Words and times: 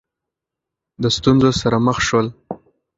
د 1.01 1.03
ستونزو 1.17 1.49
سره 1.61 1.77
مخ 1.85 1.97
شول 2.07 2.27